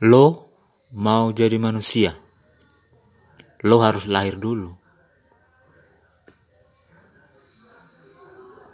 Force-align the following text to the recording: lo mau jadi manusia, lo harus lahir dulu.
lo 0.00 0.48
mau 0.96 1.28
jadi 1.28 1.60
manusia, 1.60 2.16
lo 3.60 3.84
harus 3.84 4.08
lahir 4.08 4.40
dulu. 4.40 4.79